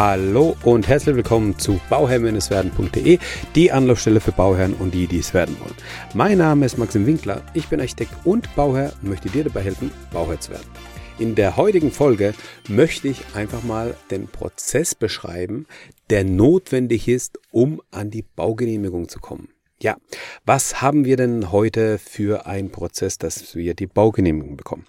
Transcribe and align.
Hallo 0.00 0.56
und 0.62 0.86
herzlich 0.86 1.16
willkommen 1.16 1.58
zu 1.58 1.80
bauherrn-werden.de, 1.90 3.18
die 3.56 3.72
Anlaufstelle 3.72 4.20
für 4.20 4.30
Bauherren 4.30 4.74
und 4.74 4.94
die, 4.94 5.08
die 5.08 5.18
es 5.18 5.34
werden 5.34 5.58
wollen. 5.58 5.74
Mein 6.14 6.38
Name 6.38 6.66
ist 6.66 6.78
Maxim 6.78 7.04
Winkler, 7.04 7.42
ich 7.52 7.66
bin 7.66 7.80
Architekt 7.80 8.12
und 8.22 8.54
Bauherr 8.54 8.92
und 9.02 9.08
möchte 9.08 9.28
dir 9.28 9.42
dabei 9.42 9.62
helfen, 9.62 9.90
Bauherr 10.12 10.38
zu 10.38 10.52
werden. 10.52 10.68
In 11.18 11.34
der 11.34 11.56
heutigen 11.56 11.90
Folge 11.90 12.32
möchte 12.68 13.08
ich 13.08 13.24
einfach 13.34 13.64
mal 13.64 13.96
den 14.12 14.28
Prozess 14.28 14.94
beschreiben, 14.94 15.66
der 16.10 16.22
notwendig 16.22 17.08
ist, 17.08 17.40
um 17.50 17.82
an 17.90 18.12
die 18.12 18.22
Baugenehmigung 18.22 19.08
zu 19.08 19.18
kommen. 19.18 19.48
Ja, 19.82 19.96
was 20.46 20.80
haben 20.80 21.06
wir 21.06 21.16
denn 21.16 21.50
heute 21.50 21.98
für 21.98 22.46
einen 22.46 22.70
Prozess, 22.70 23.18
dass 23.18 23.56
wir 23.56 23.74
die 23.74 23.88
Baugenehmigung 23.88 24.56
bekommen? 24.56 24.86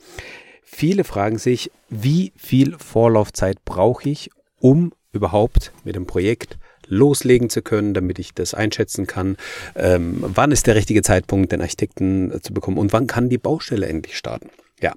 Viele 0.61 1.03
fragen 1.03 1.39
sich, 1.39 1.71
wie 1.89 2.31
viel 2.35 2.77
Vorlaufzeit 2.77 3.65
brauche 3.65 4.07
ich, 4.07 4.29
um 4.59 4.91
überhaupt 5.11 5.71
mit 5.83 5.95
dem 5.95 6.05
Projekt 6.05 6.57
loslegen 6.87 7.49
zu 7.49 7.61
können, 7.61 7.93
damit 7.93 8.19
ich 8.19 8.33
das 8.33 8.53
einschätzen 8.53 9.07
kann, 9.07 9.37
ähm, 9.75 10.17
wann 10.21 10.51
ist 10.51 10.67
der 10.67 10.75
richtige 10.75 11.01
Zeitpunkt, 11.01 11.51
den 11.51 11.61
Architekten 11.61 12.41
zu 12.41 12.53
bekommen 12.53 12.77
und 12.77 12.93
wann 12.93 13.07
kann 13.07 13.29
die 13.29 13.37
Baustelle 13.37 13.87
endlich 13.87 14.17
starten. 14.17 14.49
Ja, 14.81 14.93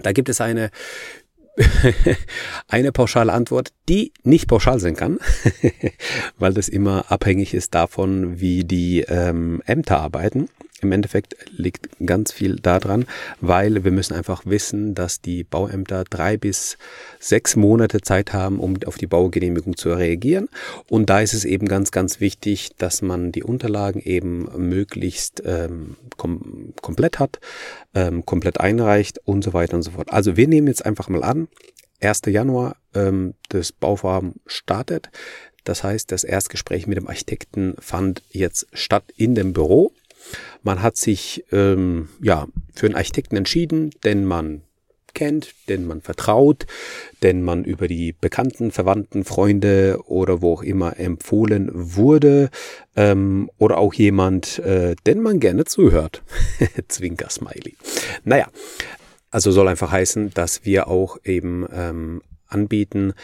da 0.00 0.12
gibt 0.12 0.28
es 0.28 0.40
eine 0.40 0.70
eine 2.68 2.92
pauschale 2.92 3.32
Antwort, 3.32 3.72
die 3.88 4.12
nicht 4.22 4.48
pauschal 4.48 4.80
sein 4.80 4.96
kann, 4.96 5.18
weil 6.38 6.54
das 6.54 6.68
immer 6.68 7.10
abhängig 7.10 7.52
ist 7.52 7.74
davon, 7.74 8.40
wie 8.40 8.64
die 8.64 9.00
ähm, 9.00 9.62
Ämter 9.66 10.00
arbeiten. 10.00 10.48
Im 10.82 10.92
Endeffekt 10.92 11.36
liegt 11.50 11.88
ganz 12.04 12.32
viel 12.32 12.56
daran, 12.56 13.06
weil 13.40 13.84
wir 13.84 13.92
müssen 13.92 14.14
einfach 14.14 14.44
wissen, 14.44 14.94
dass 14.94 15.20
die 15.20 15.44
Bauämter 15.44 16.04
drei 16.08 16.36
bis 16.36 16.76
sechs 17.20 17.54
Monate 17.56 18.00
Zeit 18.00 18.32
haben, 18.32 18.58
um 18.58 18.76
auf 18.86 18.98
die 18.98 19.06
Baugenehmigung 19.06 19.76
zu 19.76 19.92
reagieren. 19.92 20.48
Und 20.88 21.08
da 21.08 21.20
ist 21.20 21.34
es 21.34 21.44
eben 21.44 21.68
ganz, 21.68 21.92
ganz 21.92 22.20
wichtig, 22.20 22.70
dass 22.78 23.00
man 23.00 23.30
die 23.30 23.44
Unterlagen 23.44 24.00
eben 24.00 24.48
möglichst 24.56 25.42
ähm, 25.46 25.96
kom 26.16 26.74
komplett 26.82 27.18
hat, 27.18 27.38
ähm, 27.94 28.26
komplett 28.26 28.60
einreicht 28.60 29.20
und 29.24 29.44
so 29.44 29.52
weiter 29.52 29.76
und 29.76 29.82
so 29.82 29.92
fort. 29.92 30.12
Also 30.12 30.36
wir 30.36 30.48
nehmen 30.48 30.66
jetzt 30.66 30.84
einfach 30.84 31.08
mal 31.08 31.22
an, 31.22 31.48
1. 32.00 32.22
Januar 32.26 32.76
ähm, 32.94 33.34
das 33.48 33.72
Bauvorhaben 33.72 34.40
startet. 34.46 35.10
Das 35.64 35.84
heißt, 35.84 36.10
das 36.10 36.24
Erstgespräch 36.24 36.86
mit 36.86 36.98
dem 36.98 37.06
Architekten 37.06 37.76
fand 37.78 38.22
jetzt 38.30 38.66
statt 38.72 39.04
in 39.16 39.34
dem 39.34 39.52
Büro. 39.52 39.92
Man 40.62 40.82
hat 40.82 40.96
sich 40.96 41.44
ähm, 41.52 42.08
ja 42.22 42.46
für 42.74 42.86
einen 42.86 42.96
Architekten 42.96 43.36
entschieden, 43.36 43.90
den 44.04 44.24
man 44.24 44.62
kennt, 45.14 45.54
den 45.68 45.86
man 45.86 46.00
vertraut, 46.00 46.66
den 47.22 47.42
man 47.42 47.64
über 47.64 47.88
die 47.88 48.12
Bekannten, 48.12 48.70
Verwandten, 48.70 49.24
Freunde 49.24 49.98
oder 50.06 50.42
wo 50.42 50.54
auch 50.54 50.62
immer 50.62 50.98
empfohlen 50.98 51.70
wurde 51.72 52.50
ähm, 52.96 53.50
oder 53.58 53.78
auch 53.78 53.94
jemand, 53.94 54.58
äh, 54.60 54.96
den 55.06 55.20
man 55.20 55.40
gerne 55.40 55.64
zuhört. 55.64 56.22
Zwinker 56.88 57.30
Smiley. 57.30 57.76
Naja, 58.24 58.48
also 59.30 59.50
soll 59.50 59.68
einfach 59.68 59.90
heißen, 59.90 60.30
dass 60.34 60.64
wir 60.64 60.88
auch 60.88 61.18
eben 61.24 61.66
ähm, 61.72 62.22
anbieten, 62.52 63.14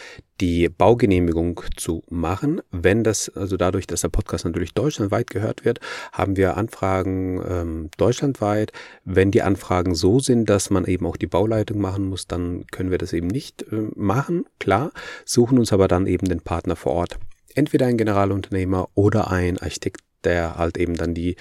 die 0.40 0.68
Baugenehmigung 0.68 1.60
zu 1.76 2.04
machen. 2.08 2.60
Wenn 2.70 3.02
das, 3.04 3.28
also 3.30 3.56
dadurch, 3.56 3.86
dass 3.86 4.02
der 4.02 4.08
Podcast 4.08 4.44
natürlich 4.44 4.74
deutschlandweit 4.74 5.30
gehört 5.30 5.64
wird, 5.64 5.80
haben 6.12 6.36
wir 6.36 6.56
Anfragen 6.56 7.42
ähm, 7.48 7.90
deutschlandweit. 7.96 8.72
Wenn 9.04 9.30
die 9.30 9.42
Anfragen 9.42 9.94
so 9.94 10.20
sind, 10.20 10.48
dass 10.48 10.70
man 10.70 10.84
eben 10.84 11.06
auch 11.06 11.16
die 11.16 11.26
Bauleitung 11.26 11.80
machen 11.80 12.08
muss, 12.08 12.26
dann 12.26 12.66
können 12.68 12.90
wir 12.90 12.98
das 12.98 13.12
eben 13.12 13.26
nicht 13.26 13.62
äh, 13.72 13.88
machen, 13.94 14.46
klar, 14.58 14.92
suchen 15.24 15.58
uns 15.58 15.72
aber 15.72 15.88
dann 15.88 16.06
eben 16.06 16.28
den 16.28 16.40
Partner 16.40 16.76
vor 16.76 16.92
Ort. 16.92 17.18
Entweder 17.54 17.86
ein 17.86 17.98
Generalunternehmer 17.98 18.88
oder 18.94 19.30
ein 19.30 19.58
Architekt, 19.58 20.02
der 20.24 20.56
halt 20.56 20.78
eben 20.78 20.94
dann 20.94 21.14
die, 21.14 21.36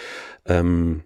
ähm, 0.45 1.03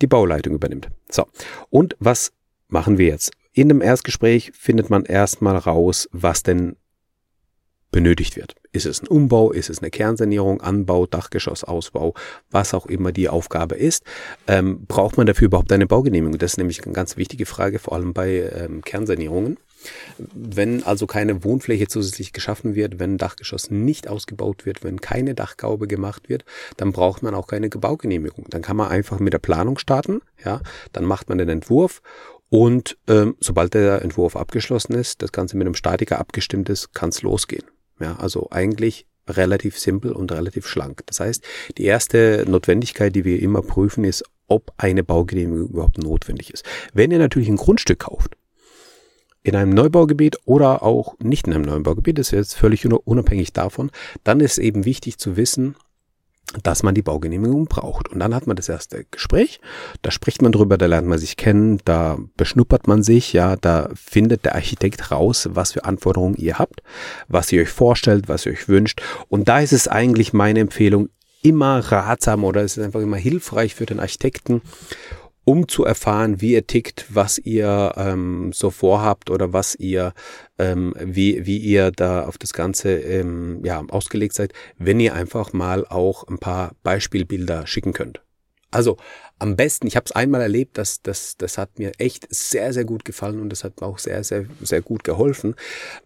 die 0.00 0.06
Bauleitung 0.06 0.54
übernimmt. 0.54 0.88
So. 1.10 1.26
Und 1.68 1.96
was 1.98 2.32
machen 2.68 2.98
wir 2.98 3.08
jetzt? 3.08 3.32
In 3.56 3.70
dem 3.70 3.80
Erstgespräch 3.80 4.52
findet 4.54 4.90
man 4.90 5.06
erstmal 5.06 5.56
raus, 5.56 6.10
was 6.12 6.42
denn 6.42 6.76
benötigt 7.90 8.36
wird. 8.36 8.54
Ist 8.72 8.84
es 8.84 9.02
ein 9.02 9.08
Umbau, 9.08 9.50
ist 9.50 9.70
es 9.70 9.78
eine 9.78 9.90
Kernsanierung, 9.90 10.60
Anbau, 10.60 11.06
Dachgeschossausbau, 11.06 12.12
was 12.50 12.74
auch 12.74 12.84
immer 12.84 13.12
die 13.12 13.30
Aufgabe 13.30 13.76
ist. 13.76 14.04
Ähm, 14.46 14.84
braucht 14.84 15.16
man 15.16 15.26
dafür 15.26 15.46
überhaupt 15.46 15.72
eine 15.72 15.86
Baugenehmigung? 15.86 16.36
Das 16.36 16.52
ist 16.52 16.56
nämlich 16.58 16.84
eine 16.84 16.92
ganz 16.92 17.16
wichtige 17.16 17.46
Frage, 17.46 17.78
vor 17.78 17.94
allem 17.94 18.12
bei 18.12 18.42
ähm, 18.54 18.82
Kernsanierungen. 18.82 19.56
Wenn 20.18 20.82
also 20.82 21.06
keine 21.06 21.44
Wohnfläche 21.44 21.88
zusätzlich 21.88 22.32
geschaffen 22.32 22.74
wird, 22.74 22.98
wenn 22.98 23.14
ein 23.14 23.18
Dachgeschoss 23.18 23.70
nicht 23.70 24.08
ausgebaut 24.08 24.66
wird, 24.66 24.84
wenn 24.84 25.00
keine 25.00 25.34
Dachgaube 25.34 25.86
gemacht 25.86 26.28
wird, 26.28 26.44
dann 26.76 26.92
braucht 26.92 27.22
man 27.22 27.34
auch 27.34 27.46
keine 27.46 27.68
Baugenehmigung. 27.68 28.46
Dann 28.48 28.62
kann 28.62 28.76
man 28.76 28.88
einfach 28.88 29.18
mit 29.18 29.32
der 29.32 29.38
Planung 29.38 29.78
starten, 29.78 30.20
ja, 30.44 30.60
dann 30.92 31.04
macht 31.04 31.28
man 31.28 31.38
den 31.38 31.48
Entwurf 31.48 32.02
und 32.48 32.96
ähm, 33.08 33.36
sobald 33.40 33.74
der 33.74 34.02
Entwurf 34.02 34.36
abgeschlossen 34.36 34.94
ist, 34.94 35.22
das 35.22 35.32
Ganze 35.32 35.56
mit 35.56 35.66
einem 35.66 35.74
Statiker 35.74 36.18
abgestimmt 36.18 36.68
ist, 36.68 36.94
kann 36.94 37.08
es 37.08 37.22
losgehen. 37.22 37.64
Ja, 38.00 38.16
also 38.16 38.48
eigentlich 38.50 39.06
relativ 39.28 39.78
simpel 39.78 40.12
und 40.12 40.30
relativ 40.30 40.66
schlank. 40.66 41.02
Das 41.06 41.20
heißt, 41.20 41.42
die 41.78 41.84
erste 41.84 42.44
Notwendigkeit, 42.46 43.14
die 43.14 43.24
wir 43.24 43.42
immer 43.42 43.62
prüfen, 43.62 44.04
ist, 44.04 44.24
ob 44.46 44.72
eine 44.76 45.02
Baugenehmigung 45.02 45.70
überhaupt 45.70 45.98
notwendig 45.98 46.52
ist. 46.52 46.64
Wenn 46.92 47.10
ihr 47.10 47.18
natürlich 47.18 47.48
ein 47.48 47.56
Grundstück 47.56 48.00
kauft, 48.00 48.36
in 49.46 49.54
einem 49.54 49.70
Neubaugebiet 49.70 50.38
oder 50.44 50.82
auch 50.82 51.14
nicht 51.20 51.46
in 51.46 51.54
einem 51.54 51.62
Neubaugebiet, 51.62 52.18
das 52.18 52.28
ist 52.28 52.32
jetzt 52.32 52.54
völlig 52.54 52.84
unabhängig 52.84 53.52
davon, 53.52 53.90
dann 54.24 54.40
ist 54.40 54.58
eben 54.58 54.84
wichtig 54.84 55.18
zu 55.18 55.36
wissen, 55.36 55.76
dass 56.64 56.82
man 56.82 56.96
die 56.96 57.02
Baugenehmigung 57.02 57.66
braucht. 57.66 58.08
Und 58.08 58.18
dann 58.18 58.34
hat 58.34 58.48
man 58.48 58.56
das 58.56 58.68
erste 58.68 59.04
Gespräch, 59.10 59.60
da 60.02 60.10
spricht 60.10 60.42
man 60.42 60.50
drüber, 60.50 60.78
da 60.78 60.86
lernt 60.86 61.06
man 61.06 61.18
sich 61.18 61.36
kennen, 61.36 61.78
da 61.84 62.18
beschnuppert 62.36 62.88
man 62.88 63.04
sich, 63.04 63.32
ja, 63.32 63.54
da 63.54 63.88
findet 63.94 64.44
der 64.44 64.56
Architekt 64.56 65.12
raus, 65.12 65.48
was 65.52 65.72
für 65.72 65.84
Anforderungen 65.84 66.34
ihr 66.34 66.58
habt, 66.58 66.82
was 67.28 67.52
ihr 67.52 67.62
euch 67.62 67.68
vorstellt, 67.68 68.28
was 68.28 68.46
ihr 68.46 68.52
euch 68.52 68.68
wünscht. 68.68 69.00
Und 69.28 69.48
da 69.48 69.60
ist 69.60 69.72
es 69.72 69.86
eigentlich 69.86 70.32
meine 70.32 70.58
Empfehlung, 70.58 71.08
immer 71.42 71.78
ratsam 71.78 72.42
oder 72.42 72.62
es 72.62 72.76
ist 72.76 72.82
einfach 72.82 73.00
immer 73.00 73.16
hilfreich 73.16 73.76
für 73.76 73.86
den 73.86 74.00
Architekten 74.00 74.62
um 75.46 75.68
zu 75.68 75.84
erfahren, 75.84 76.40
wie 76.40 76.54
ihr 76.54 76.66
tickt, 76.66 77.06
was 77.08 77.38
ihr 77.38 77.92
ähm, 77.96 78.50
so 78.52 78.70
vorhabt 78.70 79.30
oder 79.30 79.52
was 79.52 79.76
ihr, 79.76 80.12
ähm, 80.58 80.92
wie, 80.98 81.46
wie 81.46 81.58
ihr 81.58 81.92
da 81.92 82.26
auf 82.26 82.36
das 82.36 82.52
Ganze 82.52 82.98
ähm, 82.98 83.64
ja, 83.64 83.80
ausgelegt 83.88 84.34
seid, 84.34 84.52
wenn 84.76 84.98
ihr 84.98 85.14
einfach 85.14 85.52
mal 85.52 85.86
auch 85.86 86.24
ein 86.24 86.38
paar 86.38 86.72
Beispielbilder 86.82 87.64
schicken 87.68 87.92
könnt. 87.92 88.22
Also 88.72 88.96
am 89.38 89.54
besten, 89.54 89.86
ich 89.86 89.94
habe 89.94 90.04
es 90.06 90.12
einmal 90.12 90.40
erlebt, 90.40 90.78
das, 90.78 91.00
das, 91.00 91.36
das 91.36 91.58
hat 91.58 91.78
mir 91.78 91.92
echt 91.98 92.26
sehr, 92.28 92.72
sehr 92.72 92.84
gut 92.84 93.04
gefallen 93.04 93.40
und 93.40 93.50
das 93.50 93.62
hat 93.62 93.80
mir 93.80 93.86
auch 93.86 93.98
sehr, 93.98 94.24
sehr, 94.24 94.46
sehr 94.60 94.82
gut 94.82 95.04
geholfen. 95.04 95.54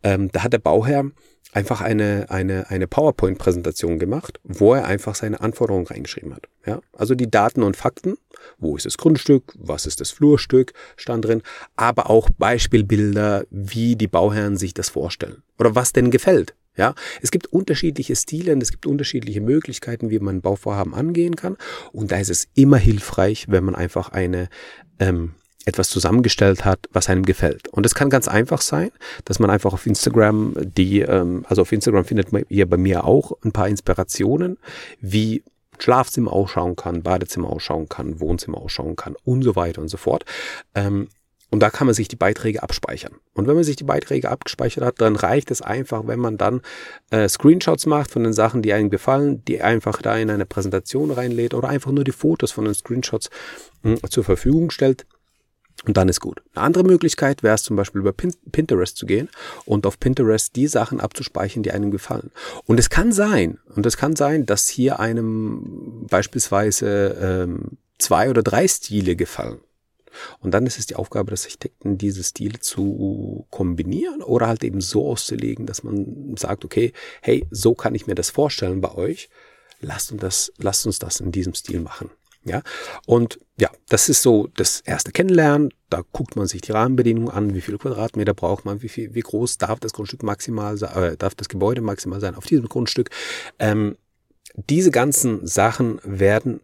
Ähm, 0.03 0.31
da 0.33 0.43
hat 0.43 0.53
der 0.53 0.59
Bauherr 0.59 1.11
einfach 1.53 1.81
eine, 1.81 2.27
eine, 2.29 2.71
eine 2.71 2.87
PowerPoint-Präsentation 2.87 3.99
gemacht, 3.99 4.41
wo 4.45 4.75
er 4.75 4.85
einfach 4.85 5.15
seine 5.15 5.41
Anforderungen 5.41 5.87
reingeschrieben 5.87 6.35
hat. 6.35 6.49
Ja? 6.67 6.81
Also 6.93 7.15
die 7.15 7.31
Daten 7.31 7.63
und 7.63 7.77
Fakten, 7.77 8.17
wo 8.59 8.77
ist 8.77 8.87
das 8.87 8.97
Grundstück, 8.97 9.53
was 9.59 9.87
ist 9.87 10.01
das 10.01 10.11
Flurstück, 10.11 10.73
stand 10.97 11.25
drin, 11.25 11.43
aber 11.77 12.11
auch 12.11 12.31
Beispielbilder, 12.39 13.45
wie 13.51 13.97
die 13.97 14.09
Bauherren 14.09 14.57
sich 14.57 14.75
das 14.75 14.89
vorstellen 14.89 15.43
oder 15.59 15.75
was 15.75 15.93
denn 15.93 16.11
gefällt. 16.11 16.55
Ja, 16.77 16.95
es 17.21 17.33
gibt 17.33 17.49
unterschiedliche 17.49 18.15
Stile 18.15 18.53
und 18.53 18.63
es 18.63 18.71
gibt 18.71 18.87
unterschiedliche 18.87 19.41
Möglichkeiten, 19.41 20.09
wie 20.09 20.21
man 20.21 20.41
Bauvorhaben 20.41 20.95
angehen 20.95 21.35
kann. 21.35 21.57
Und 21.93 22.13
da 22.13 22.19
ist 22.19 22.31
es 22.31 22.49
immer 22.55 22.79
hilfreich, 22.79 23.47
wenn 23.49 23.65
man 23.65 23.75
einfach 23.75 24.11
eine 24.11 24.49
ähm, 25.01 25.35
etwas 25.67 25.91
zusammengestellt 25.91 26.65
hat, 26.65 26.89
was 26.93 27.09
einem 27.09 27.25
gefällt. 27.25 27.69
Und 27.69 27.85
es 27.85 27.95
kann 27.95 28.11
ganz 28.11 28.29
einfach 28.29 28.63
sein, 28.63 28.91
dass 29.25 29.39
man 29.39 29.51
einfach 29.51 29.73
auf 29.73 29.87
Instagram 29.87 30.55
die, 30.59 31.01
ähm, 31.01 31.45
also 31.49 31.63
auf 31.63 31.73
Instagram 31.73 32.05
findet 32.05 32.29
ihr 32.49 32.69
bei 32.69 32.77
mir 32.77 33.05
auch 33.05 33.33
ein 33.45 33.53
paar 33.53 33.69
Inspirationen, 33.69 34.59
wie 35.01 35.43
Schlafzimmer 35.79 36.33
ausschauen 36.33 36.77
kann, 36.77 37.03
Badezimmer 37.03 37.51
ausschauen 37.51 37.89
kann, 37.89 38.21
Wohnzimmer 38.21 38.59
ausschauen 38.59 38.97
kann 38.97 39.17
und 39.25 39.43
so 39.43 39.57
weiter 39.57 39.81
und 39.81 39.89
so 39.89 39.97
fort. 39.97 40.25
Ähm, 40.75 41.09
und 41.51 41.61
da 41.61 41.71
kann 41.71 41.87
man 41.87 41.95
sich 41.95 42.07
die 42.07 42.17
Beiträge 42.17 42.63
abspeichern. 42.63 43.15
Und 43.35 43.49
wenn 43.49 43.57
man 43.57 43.65
sich 43.65 43.75
die 43.75 43.85
Beiträge 43.85 44.31
abgespeichert 44.31 44.85
hat, 44.85 45.01
dann 45.01 45.17
reicht 45.17 45.51
es 45.51 45.61
einfach, 45.61 46.07
wenn 46.07 46.21
man 46.21 46.39
dann 46.39 46.61
äh, 47.11 47.29
Screenshots 47.29 47.87
macht 47.87 48.13
von 48.13 48.23
den 48.23 48.33
Sachen, 48.33 48.63
die 48.63 48.73
einem 48.73 48.89
gefallen, 48.89 49.45
die 49.47 49.61
einfach 49.61 50.01
da 50.01 50.17
in 50.17 50.31
eine 50.31 50.47
Präsentation 50.47 51.11
reinlädt 51.11 51.55
oder 51.55 51.69
einfach 51.69 51.91
nur 51.91 52.05
die 52.05 52.13
Fotos 52.13 52.53
von 52.53 52.67
den 52.67 52.75
Screenshots 52.75 53.31
mh, 53.83 53.97
hm, 54.01 54.11
zur 54.11 54.23
Verfügung 54.23 54.71
stellt. 54.71 55.07
Und 55.87 55.97
dann 55.97 56.09
ist 56.11 56.21
gut. 56.21 56.43
Eine 56.55 56.67
andere 56.67 56.85
Möglichkeit 56.85 57.43
wäre 57.43 57.55
es 57.55 57.63
zum 57.63 57.75
Beispiel 57.75 58.03
über 58.03 58.13
Pinterest 58.13 58.97
zu 58.97 59.07
gehen 59.07 59.31
und 59.65 59.87
auf 59.87 59.99
Pinterest 59.99 60.55
die 60.55 60.67
Sachen 60.67 61.01
abzuspeichern, 61.01 61.63
die 61.63 61.71
einem 61.73 61.91
gefallen. 61.91 62.31
Und 62.67 62.79
es 62.79 62.91
kann 62.91 63.13
sein, 63.13 63.59
und 63.75 63.87
es 63.87 63.97
kann 63.97 64.15
sein, 64.15 64.45
dass 64.45 64.69
hier 64.69 65.01
einem 65.01 66.07
beispielsweise 66.11 67.17
ähm, 67.21 67.79
zwei 67.99 68.29
oder 68.29 68.43
drei 68.43 68.69
Stile 68.69 69.17
gefallen. 69.17 69.61
Und 70.41 70.53
dann 70.53 70.67
ist 70.67 70.79
es 70.79 70.87
die 70.87 70.97
Aufgabe 70.97 71.31
des 71.31 71.45
Architekten, 71.45 71.97
diese 71.97 72.25
Stile 72.25 72.59
zu 72.61 73.47
kombinieren 73.51 74.23
oder 74.23 74.49
halt 74.49 74.65
eben 74.65 74.81
so 74.81 75.09
auszulegen, 75.09 75.67
dass 75.67 75.83
man 75.83 76.35
sagt, 76.37 76.65
okay, 76.65 76.93
hey, 77.23 77.47
so 77.51 77.75
kann 77.75 77.95
ich 77.95 78.07
mir 78.07 78.15
das 78.15 78.31
vorstellen 78.31 78.81
bei 78.81 78.95
euch. 78.95 79.31
Lasst 79.81 80.13
uns 80.13 80.21
das, 80.21 80.53
lasst 80.59 80.85
uns 80.85 80.99
das 80.99 81.21
in 81.21 81.33
diesem 81.33 81.55
Stil 81.55 81.81
machen. 81.81 82.11
Ja, 82.45 82.63
und 83.07 83.39
ja, 83.59 83.71
das 83.89 84.09
ist 84.09 84.23
so 84.23 84.49
das 84.57 84.81
erste 84.81 85.13
Kennenlernen. 85.13 85.75
Da 85.91 86.03
guckt 86.13 86.37
man 86.37 86.47
sich 86.47 86.63
die 86.63 86.73
Rahmenbedingungen 86.73 87.29
an, 87.29 87.55
wie 87.55 87.61
viele 87.61 87.77
Quadratmeter 87.77 88.33
braucht 88.33 88.65
man, 88.65 88.81
wie 88.81 88.89
viel, 88.89 89.15
wie 89.15 89.21
groß 89.21 89.59
darf 89.59 89.79
das 89.81 89.93
Grundstück 89.93 90.23
maximal 90.23 90.79
sein, 90.79 90.97
äh, 90.97 91.17
darf 91.19 91.35
das 91.35 91.51
Gebäude 91.51 91.83
maximal 91.83 92.21
sein 92.21 92.35
auf 92.35 92.47
diesem 92.47 92.69
Grundstück. 92.69 93.11
Ähm, 93.59 93.97
diese 94.55 94.91
ganzen 94.91 95.47
Sachen 95.47 96.01
werden 96.03 96.61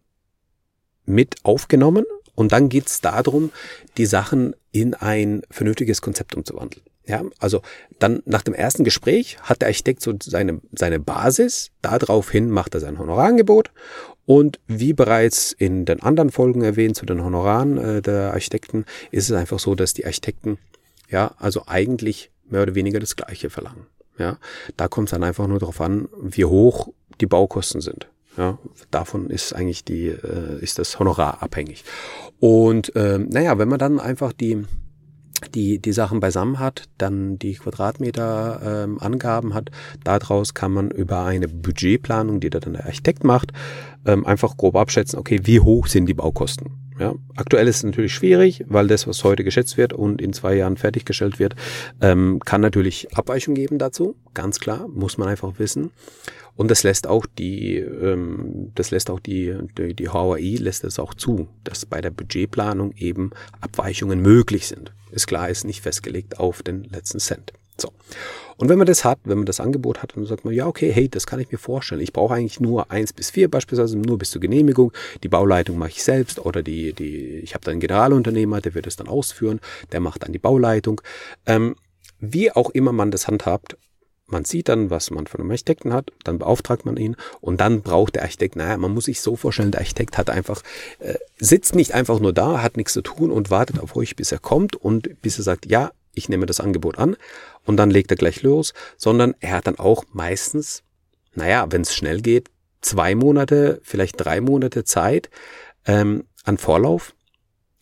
mit 1.05 1.37
aufgenommen 1.43 2.07
und 2.35 2.53
dann 2.53 2.69
geht's 2.69 3.01
darum, 3.03 3.53
die 3.97 4.07
Sachen 4.07 4.57
in 4.73 4.95
ein 4.95 5.43
vernünftiges 5.51 6.01
Konzept 6.01 6.35
umzuwandeln. 6.35 6.85
Ja, 7.07 7.23
also 7.39 7.63
dann 8.01 8.23
nach 8.25 8.43
dem 8.43 8.55
ersten 8.55 8.83
Gespräch 8.83 9.39
hat 9.41 9.63
der 9.63 9.69
Architekt 9.69 10.03
so 10.03 10.15
seine, 10.21 10.61
seine 10.73 10.99
Basis, 10.99 11.71
daraufhin 11.81 12.51
macht 12.51 12.75
er 12.75 12.81
sein 12.81 12.99
Honorarangebot 12.99 13.71
und 14.27 14.59
wie 14.67 14.93
bereits 14.93 15.53
in 15.53 15.85
den 15.85 16.03
anderen 16.03 16.31
Folgen 16.31 16.63
erwähnt 16.63 16.97
zu 16.97 17.07
den 17.07 17.25
Honoraren 17.25 17.79
äh, 17.79 18.03
der 18.03 18.33
Architekten, 18.33 18.85
ist 19.11 19.31
es 19.31 19.37
einfach 19.37 19.59
so, 19.59 19.75
dass 19.75 19.95
die 19.95 20.05
Architekten 20.05 20.59
ja 21.09 21.33
also 21.39 21.63
eigentlich 21.67 22.31
mehr 22.49 22.63
oder 22.63 22.75
weniger 22.75 23.01
das 23.01 23.17
Gleiche 23.17 23.51
verlangen. 23.51 23.87
Ja, 24.19 24.39
da 24.77 24.89
kommt 24.89 25.09
es 25.09 25.11
dann 25.13 25.23
einfach 25.23 25.47
nur 25.47 25.59
darauf 25.59 25.81
an, 25.81 26.09
wie 26.21 26.45
hoch 26.45 26.89
die 27.21 27.27
Baukosten 27.27 27.81
sind. 27.81 28.09
Ja, 28.37 28.59
davon 28.91 29.31
ist 29.31 29.55
eigentlich 29.55 29.85
die, 29.85 30.09
äh, 30.09 30.61
ist 30.61 30.79
das 30.79 30.99
Honorar 30.99 31.43
abhängig. 31.43 31.85
Und 32.41 32.93
ähm, 32.95 33.29
naja, 33.31 33.59
wenn 33.59 33.69
man 33.69 33.79
dann 33.79 33.99
einfach 34.01 34.33
die 34.33 34.65
die, 35.55 35.79
die 35.79 35.93
Sachen 35.93 36.21
beisammen 36.21 36.59
hat, 36.59 36.85
dann 36.99 37.39
die 37.39 37.55
Quadratmeter 37.55 38.85
ähm, 38.85 38.99
Angaben 39.01 39.55
hat. 39.55 39.71
Daraus 40.05 40.55
kann 40.55 40.73
man 40.73 40.91
über 40.91 41.25
eine 41.25 41.49
Budgetplanung, 41.49 42.41
die 42.41 42.51
da 42.51 42.61
dann 42.61 42.75
der 42.75 42.87
Architekt 42.87 43.25
macht, 43.25 43.53
ähm, 44.05 44.27
einfach 44.27 44.57
grob 44.57 44.77
abschätzen, 44.77 45.19
okay, 45.19 45.41
wie 45.45 45.61
hoch 45.61 45.87
sind 45.87 46.07
die 46.07 46.15
Baukosten. 46.15 46.87
Ja, 46.99 47.15
aktuell 47.37 47.69
ist 47.69 47.77
es 47.77 47.85
natürlich 47.85 48.15
schwierig, 48.15 48.65
weil 48.69 48.87
das, 48.87 49.07
was 49.07 49.23
heute 49.23 49.45
geschätzt 49.45 49.77
wird 49.77 49.93
und 49.93 50.23
in 50.23 50.33
zwei 50.33 50.55
Jahren 50.55 50.79
fertiggestellt 50.79 51.39
wird, 51.39 51.55
ähm, 52.01 52.41
kann 52.43 52.63
natürlich 52.63 53.15
Abweichung 53.15 53.55
geben 53.55 53.79
dazu. 53.79 54.17
Ganz 54.33 54.61
klar, 54.61 54.89
muss 54.89 55.19
man 55.19 55.29
einfach 55.29 55.59
wissen. 55.59 55.91
Und 56.57 56.71
das 56.71 56.83
lässt 56.83 57.07
auch 57.07 57.27
die, 57.27 57.77
ähm, 57.77 58.73
das 58.75 58.91
lässt 58.91 59.11
auch 59.11 59.21
die, 59.21 59.55
die, 59.77 59.95
die 59.95 60.09
HAI 60.09 60.57
lässt 60.59 60.85
es 60.85 60.99
auch 60.99 61.15
zu, 61.15 61.49
dass 61.65 61.87
bei 61.87 62.01
der 62.01 62.11
Budgetplanung 62.11 62.93
eben 62.97 63.31
Abweichungen 63.61 64.21
möglich 64.21 64.67
sind. 64.67 64.93
Ist 65.11 65.27
klar, 65.27 65.49
ist 65.51 65.65
nicht 65.65 65.83
festgelegt 65.83 66.41
auf 66.41 66.63
den 66.63 66.85
letzten 66.85 67.19
Cent. 67.19 67.53
So. 67.79 67.93
Und 68.57 68.71
wenn 68.71 68.79
man 68.79 68.87
das 68.87 69.05
hat, 69.05 69.19
wenn 69.25 69.37
man 69.37 69.47
das 69.47 69.61
Angebot 69.61 70.03
hat, 70.03 70.17
dann 70.17 70.25
sagt 70.25 70.47
man, 70.47 70.55
ja, 70.55 70.67
okay, 70.67 70.91
hey, 70.91 71.09
das 71.11 71.27
kann 71.27 71.41
ich 71.41 71.53
mir 71.53 71.59
vorstellen. 71.59 72.01
Ich 72.01 72.15
brauche 72.15 72.35
eigentlich 72.35 72.59
nur 72.59 72.91
eins 72.91 73.13
bis 73.13 73.31
vier 73.31 73.51
beispielsweise, 73.51 73.99
nur 73.99 74.17
bis 74.17 74.31
zur 74.31 74.41
Genehmigung. 74.41 74.93
Die 75.23 75.29
Bauleitung 75.29 75.77
mache 75.77 75.91
ich 75.91 76.03
selbst 76.03 76.39
oder 76.39 76.63
die, 76.63 76.95
die, 76.95 77.39
ich 77.41 77.55
habe 77.55 77.65
da 77.65 77.71
einen 77.71 77.81
Generalunternehmer, 77.81 78.63
der 78.63 78.75
wird 78.75 78.87
es 78.87 78.97
dann 78.97 79.09
ausführen, 79.09 79.61
der 79.93 80.01
macht 80.01 80.23
dann 80.23 80.33
die 80.33 80.39
Bauleitung. 80.39 81.03
Ähm, 81.45 81.77
wie 82.19 82.51
auch 82.51 82.71
immer 82.71 82.93
man 82.93 83.11
das 83.11 83.29
handhabt, 83.29 83.77
man 84.27 84.45
sieht 84.45 84.69
dann, 84.69 84.91
was 84.91 85.11
man 85.11 85.27
von 85.27 85.41
einem 85.41 85.51
Architekten 85.51 85.93
hat, 85.93 86.13
dann 86.25 86.39
beauftragt 86.39 86.85
man 86.85 86.97
ihn 86.97 87.17
und 87.41 87.61
dann 87.61 87.83
braucht 87.83 88.17
der 88.17 88.23
Architekt, 88.23 88.57
naja, 88.57 88.77
man 88.77 88.93
muss 88.93 89.05
sich 89.05 89.21
so 89.21 89.37
vorstellen, 89.37 89.71
der 89.71 89.81
Architekt 89.81 90.19
hat 90.19 90.31
einfach, 90.31 90.63
äh, 90.99 91.15
sitzt 91.39 91.75
nicht 91.75 91.95
einfach 91.95 92.19
nur 92.19 92.33
da, 92.33 92.63
hat 92.63 92.77
nichts 92.77 92.93
zu 92.93 93.03
tun 93.03 93.31
und 93.31 93.51
wartet 93.51 93.79
auf 93.79 93.95
euch, 93.95 94.17
bis 94.17 94.33
er 94.33 94.39
kommt 94.39 94.77
und 94.77 95.21
bis 95.23 95.39
er 95.39 95.45
sagt, 95.45 95.67
ja, 95.67 95.93
ich 96.15 96.29
nehme 96.29 96.47
das 96.47 96.61
Angebot 96.61 96.99
an 96.99 97.17
und 97.65 97.77
dann 97.77 97.91
legt 97.91 98.11
er 98.11 98.17
gleich 98.17 98.43
los, 98.43 98.75
sondern 98.97 99.35
er 99.41 99.53
hat 99.53 99.67
dann 99.67 99.79
auch 99.79 100.05
meistens, 100.13 100.83
naja, 101.35 101.67
wenn 101.71 101.83
es 101.83 101.95
schnell 101.95 102.21
geht, 102.21 102.51
zwei 102.81 103.15
Monate, 103.15 103.81
vielleicht 103.85 104.17
drei 104.19 104.41
Monate 104.41 104.85
Zeit 104.85 105.31
ähm, 105.87 106.25
an 106.45 106.59
Vorlauf, 106.59 107.15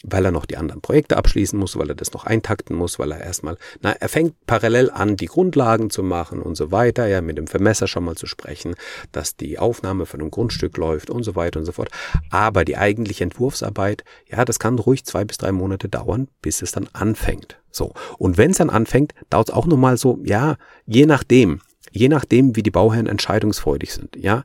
weil 0.06 0.24
er 0.24 0.30
noch 0.30 0.44
die 0.44 0.56
anderen 0.56 0.82
Projekte 0.82 1.16
abschließen 1.16 1.58
muss, 1.58 1.78
weil 1.78 1.88
er 1.88 1.94
das 1.94 2.12
noch 2.12 2.24
eintakten 2.24 2.76
muss, 2.76 2.98
weil 2.98 3.10
er 3.10 3.20
erstmal, 3.20 3.56
na, 3.80 3.92
er 3.92 4.08
fängt 4.08 4.34
parallel 4.46 4.90
an, 4.90 5.16
die 5.16 5.26
Grundlagen 5.26 5.88
zu 5.90 6.02
machen 6.02 6.42
und 6.42 6.56
so 6.56 6.70
weiter, 6.70 7.06
ja, 7.06 7.22
mit 7.22 7.38
dem 7.38 7.46
Vermesser 7.46 7.88
schon 7.88 8.04
mal 8.04 8.14
zu 8.14 8.26
sprechen, 8.26 8.74
dass 9.12 9.36
die 9.36 9.58
Aufnahme 9.58 10.04
von 10.04 10.20
einem 10.20 10.30
Grundstück 10.30 10.76
läuft 10.76 11.08
und 11.08 11.22
so 11.22 11.34
weiter 11.34 11.58
und 11.58 11.66
so 11.66 11.72
fort. 11.72 11.88
Aber 12.30 12.64
die 12.64 12.76
eigentliche 12.76 13.24
Entwurfsarbeit, 13.24 14.04
ja, 14.28 14.44
das 14.44 14.58
kann 14.58 14.78
ruhig 14.78 15.04
zwei 15.04 15.24
bis 15.24 15.38
drei 15.38 15.52
Monate 15.52 15.88
dauern, 15.88 16.28
bis 16.42 16.60
es 16.60 16.72
dann 16.72 16.88
anfängt. 16.92 17.58
So. 17.70 17.94
Und 18.18 18.36
wenn 18.36 18.50
es 18.50 18.58
dann 18.58 18.70
anfängt, 18.70 19.14
dauert 19.30 19.48
es 19.48 19.54
auch 19.54 19.66
nochmal 19.66 19.96
so, 19.96 20.18
ja, 20.22 20.56
je 20.84 21.06
nachdem, 21.06 21.60
je 21.90 22.08
nachdem, 22.08 22.56
wie 22.56 22.62
die 22.62 22.70
Bauherren 22.70 23.06
entscheidungsfreudig 23.06 23.94
sind, 23.94 24.16
ja, 24.16 24.44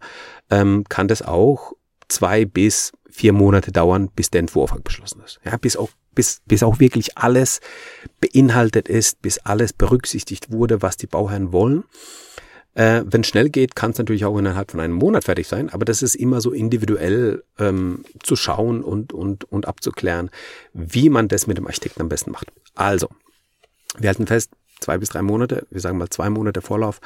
ähm, 0.50 0.86
kann 0.88 1.10
das 1.10 1.22
auch 1.22 1.74
zwei 2.08 2.46
bis 2.46 2.94
vier 3.20 3.34
Monate 3.34 3.74
dauern, 3.74 4.10
bis 4.16 4.30
der 4.30 4.40
Entwurf 4.40 4.72
abgeschlossen 4.72 5.22
ist. 5.26 5.42
Ja, 5.44 5.58
bis 5.58 5.76
auch, 5.76 5.90
bis, 6.16 6.42
bis 6.46 6.64
auch 6.64 6.80
wirklich 6.80 7.18
alles 7.18 7.60
beinhaltet 8.22 8.88
ist, 8.88 9.22
bis 9.22 9.40
alles 9.40 9.74
berücksichtigt 9.74 10.54
wurde, 10.54 10.82
was 10.82 10.96
die 10.96 11.08
Bauherren 11.08 11.52
wollen. 11.52 11.84
Äh, 12.76 13.04
Wenn 13.06 13.26
schnell 13.26 13.50
geht, 13.50 13.76
kann 13.76 13.92
es 13.92 13.98
natürlich 13.98 14.24
auch 14.24 14.38
innerhalb 14.38 14.72
von 14.72 14.80
einem 14.80 14.94
Monat 14.94 15.26
fertig 15.26 15.50
sein, 15.50 15.70
aber 15.70 15.84
das 15.84 16.02
ist 16.02 16.16
immer 16.16 16.40
so 16.40 16.54
individuell 16.54 17.44
ähm, 17.58 18.06
zu 18.24 18.38
schauen 18.38 18.84
und, 18.86 19.12
und, 19.12 19.44
und 19.44 19.68
abzuklären, 19.68 20.30
wie 20.72 21.10
man 21.10 21.28
das 21.28 21.46
mit 21.46 21.58
dem 21.58 21.68
Architekten 21.68 22.02
am 22.02 22.08
besten 22.08 22.32
macht. 22.32 22.54
Also, 22.76 23.10
wir 23.98 24.08
halten 24.08 24.28
fest, 24.28 24.52
zwei 24.80 24.98
bis 24.98 25.10
drei 25.10 25.22
Monate, 25.22 25.66
wir 25.70 25.82
sagen 25.82 25.98
mal 25.98 26.10
zwei 26.10 26.30
Monate 26.30 26.62
Vorlauf, 26.62 27.00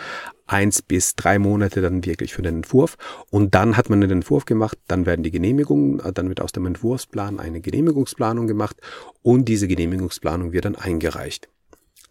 eins 0.47 0.81
bis 0.81 1.15
drei 1.15 1.39
Monate 1.39 1.81
dann 1.81 2.05
wirklich 2.05 2.33
für 2.33 2.41
den 2.41 2.57
Entwurf. 2.57 2.97
Und 3.29 3.55
dann 3.55 3.77
hat 3.77 3.89
man 3.89 4.01
den 4.01 4.11
Entwurf 4.11 4.45
gemacht, 4.45 4.77
dann 4.87 5.05
werden 5.05 5.23
die 5.23 5.31
Genehmigungen, 5.31 5.99
äh, 5.99 6.13
dann 6.13 6.29
wird 6.29 6.41
aus 6.41 6.51
dem 6.51 6.65
Entwurfsplan 6.65 7.39
eine 7.39 7.61
Genehmigungsplanung 7.61 8.47
gemacht 8.47 8.77
und 9.21 9.45
diese 9.45 9.67
Genehmigungsplanung 9.67 10.51
wird 10.51 10.65
dann 10.65 10.75
eingereicht. 10.75 11.49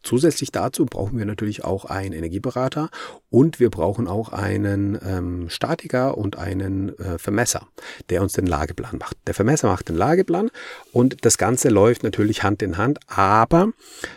Zusätzlich 0.03 0.51
dazu 0.51 0.85
brauchen 0.87 1.19
wir 1.19 1.25
natürlich 1.25 1.65
auch 1.65 1.85
einen 1.85 2.13
Energieberater 2.13 2.91
und 3.31 3.61
wir 3.61 3.71
brauchen 3.71 4.09
auch 4.09 4.31
einen 4.31 4.99
ähm, 5.05 5.49
Statiker 5.49 6.19
und 6.19 6.37
einen 6.37 6.99
äh, 6.99 7.19
Vermesser, 7.19 7.69
der 8.11 8.23
uns 8.23 8.33
den 8.33 8.47
Lageplan 8.47 8.99
macht. 8.99 9.17
Der 9.27 9.35
Vermesser 9.35 9.69
macht 9.69 9.89
den 9.89 9.97
Lageplan 9.97 10.51
und 10.93 11.25
das 11.25 11.39
Ganze 11.39 11.69
läuft 11.69 12.03
natürlich 12.03 12.43
Hand 12.43 12.63
in 12.63 12.79
Hand, 12.79 12.99
aber 13.07 13.73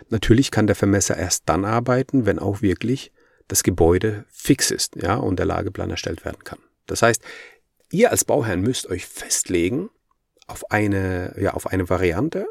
natürlich 0.09 0.51
kann 0.51 0.67
der 0.67 0.75
Vermesser 0.75 1.17
erst 1.17 1.43
dann 1.45 1.65
arbeiten, 1.65 2.25
wenn 2.25 2.39
auch 2.39 2.61
wirklich 2.61 3.11
das 3.47 3.63
Gebäude 3.63 4.25
fix 4.31 4.71
ist, 4.71 4.95
ja, 4.95 5.15
und 5.15 5.37
der 5.37 5.45
Lageplan 5.45 5.91
erstellt 5.91 6.25
werden 6.25 6.43
kann. 6.43 6.59
Das 6.87 7.01
heißt, 7.01 7.21
ihr 7.91 8.11
als 8.11 8.25
Bauherrn 8.25 8.61
müsst 8.61 8.89
euch 8.89 9.05
festlegen 9.05 9.89
auf 10.47 10.71
eine, 10.71 11.35
ja, 11.39 11.53
auf 11.53 11.67
eine 11.67 11.89
Variante, 11.89 12.47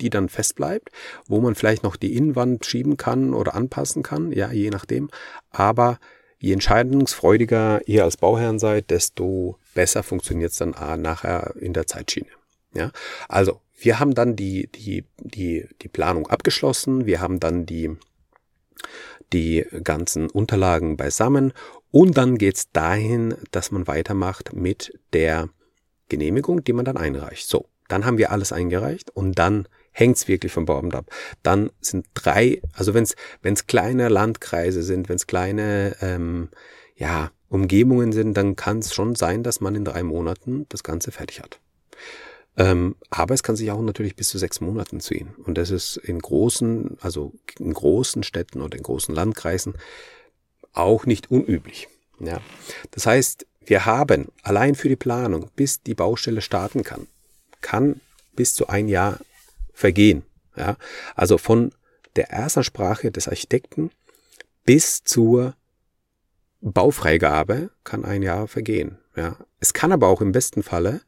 die 0.00 0.10
dann 0.10 0.28
fest 0.28 0.56
bleibt, 0.56 0.90
wo 1.26 1.40
man 1.40 1.54
vielleicht 1.54 1.82
noch 1.82 1.96
die 1.96 2.16
Innenwand 2.16 2.66
schieben 2.66 2.96
kann 2.96 3.34
oder 3.34 3.54
anpassen 3.54 4.02
kann, 4.02 4.32
ja, 4.32 4.50
je 4.50 4.70
nachdem. 4.70 5.10
Aber 5.50 5.98
je 6.38 6.52
entscheidungsfreudiger 6.52 7.80
ihr 7.86 8.04
als 8.04 8.16
Bauherrn 8.16 8.58
seid, 8.58 8.90
desto 8.90 9.58
besser 9.74 10.02
funktioniert 10.02 10.52
es 10.52 10.58
dann 10.58 10.74
nachher 11.00 11.54
in 11.56 11.72
der 11.72 11.86
Zeitschiene. 11.86 12.28
Ja, 12.74 12.90
also 13.28 13.60
wir 13.78 14.00
haben 14.00 14.14
dann 14.14 14.36
die, 14.36 14.68
die, 14.68 15.04
die, 15.18 15.68
die 15.82 15.88
Planung 15.88 16.26
abgeschlossen, 16.26 17.06
wir 17.06 17.20
haben 17.20 17.40
dann 17.40 17.66
die, 17.66 17.96
die 19.32 19.64
ganzen 19.82 20.28
Unterlagen 20.28 20.96
beisammen 20.96 21.52
und 21.90 22.16
dann 22.16 22.36
geht's 22.38 22.70
dahin, 22.72 23.36
dass 23.52 23.70
man 23.70 23.86
weitermacht 23.86 24.52
mit 24.52 24.98
der 25.12 25.48
Genehmigung, 26.08 26.64
die 26.64 26.72
man 26.72 26.84
dann 26.84 26.96
einreicht. 26.96 27.48
So, 27.48 27.66
dann 27.88 28.04
haben 28.04 28.18
wir 28.18 28.32
alles 28.32 28.52
eingereicht 28.52 29.10
und 29.10 29.38
dann 29.38 29.68
hängt's 29.92 30.28
wirklich 30.28 30.52
vom 30.52 30.64
Bauamt 30.64 30.94
ab. 30.94 31.06
Dann 31.42 31.70
sind 31.80 32.06
drei, 32.14 32.60
also 32.72 32.94
wenn 32.94 33.04
es 33.04 33.66
kleine 33.66 34.08
Landkreise 34.08 34.82
sind, 34.82 35.08
wenn 35.08 35.16
es 35.16 35.26
kleine 35.26 35.96
ähm, 36.00 36.48
ja, 36.96 37.30
Umgebungen 37.48 38.12
sind, 38.12 38.36
dann 38.36 38.56
kann 38.56 38.80
es 38.80 38.94
schon 38.94 39.14
sein, 39.14 39.42
dass 39.42 39.60
man 39.60 39.74
in 39.74 39.84
drei 39.84 40.02
Monaten 40.02 40.66
das 40.68 40.82
Ganze 40.82 41.12
fertig 41.12 41.40
hat. 41.40 41.60
Ähm, 42.56 42.96
aber 43.10 43.34
es 43.34 43.42
kann 43.42 43.56
sich 43.56 43.70
auch 43.70 43.80
natürlich 43.80 44.16
bis 44.16 44.28
zu 44.28 44.38
sechs 44.38 44.60
Monaten 44.60 45.00
ziehen. 45.00 45.34
Und 45.44 45.58
das 45.58 45.70
ist 45.70 45.96
in 45.96 46.18
großen, 46.18 46.98
also 47.00 47.32
in 47.58 47.72
großen 47.72 48.22
Städten 48.22 48.60
oder 48.60 48.76
in 48.76 48.82
großen 48.82 49.14
Landkreisen 49.14 49.74
auch 50.72 51.06
nicht 51.06 51.30
unüblich. 51.30 51.88
Ja. 52.20 52.40
Das 52.92 53.06
heißt, 53.06 53.46
wir 53.66 53.86
haben 53.86 54.28
allein 54.42 54.74
für 54.74 54.88
die 54.88 54.96
Planung, 54.96 55.50
bis 55.56 55.82
die 55.82 55.94
Baustelle 55.94 56.40
starten 56.40 56.82
kann, 56.82 57.06
kann 57.64 58.00
bis 58.36 58.54
zu 58.54 58.68
ein 58.68 58.88
Jahr 58.88 59.18
vergehen. 59.72 60.22
Ja? 60.54 60.76
Also 61.16 61.38
von 61.38 61.72
der 62.14 62.30
Erstansprache 62.30 63.10
des 63.10 63.26
Architekten 63.26 63.90
bis 64.64 65.02
zur 65.02 65.56
Baufreigabe 66.60 67.70
kann 67.82 68.04
ein 68.04 68.22
Jahr 68.22 68.46
vergehen. 68.48 68.98
Ja? 69.16 69.36
Es 69.60 69.72
kann 69.72 69.92
aber 69.92 70.08
auch 70.08 70.20
im 70.20 70.32
besten 70.32 70.62
Falle, 70.62 71.00